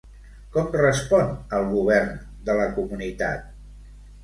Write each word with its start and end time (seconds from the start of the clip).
Com 0.53 0.71
respon 0.79 1.29
el 1.59 1.67
govern 1.75 2.17
de 2.49 2.57
la 2.63 2.67
comunitat? 2.81 3.49